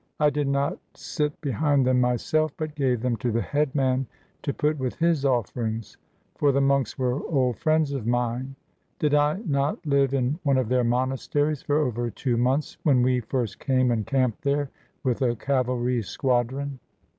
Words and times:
I 0.19 0.31
did 0.31 0.47
not 0.47 0.79
sit 0.95 1.39
behind 1.41 1.85
them 1.85 2.01
myself, 2.01 2.51
but 2.57 2.73
gave 2.73 3.01
them 3.03 3.17
to 3.17 3.31
the 3.31 3.43
headman 3.43 4.07
to 4.41 4.51
put 4.51 4.79
with 4.79 4.95
his 4.95 5.25
offerings; 5.25 5.95
for 6.39 6.51
the 6.51 6.59
monks 6.59 6.97
were 6.97 7.21
old 7.27 7.57
friends 7.59 7.91
of 7.91 8.07
mine. 8.07 8.55
Did 8.97 9.13
I 9.13 9.43
not 9.45 9.85
live 9.85 10.15
in 10.15 10.39
one 10.41 10.57
of 10.57 10.69
their 10.69 10.83
monasteries 10.83 11.61
for 11.61 11.77
over 11.77 12.09
two 12.09 12.35
months 12.35 12.79
when 12.81 13.03
we 13.03 13.19
first 13.19 13.59
came 13.59 13.91
and 13.91 14.03
camped 14.03 14.41
there 14.41 14.71
with 15.03 15.21
a 15.21 15.35
cavalry 15.35 16.01
squadron? 16.01 16.79